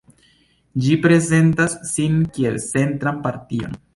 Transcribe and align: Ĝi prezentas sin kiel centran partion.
Ĝi 0.85 0.93
prezentas 1.03 1.77
sin 1.91 2.17
kiel 2.39 2.59
centran 2.65 3.23
partion. 3.29 3.81